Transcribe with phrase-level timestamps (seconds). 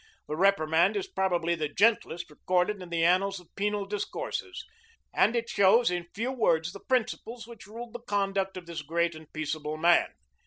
[0.27, 4.65] The reprimand is probably the gentlest recorded in the annals of penal discourses,
[5.13, 9.13] and it shows in few words the principles which ruled the conduct of this great
[9.13, 10.07] and peaceable man.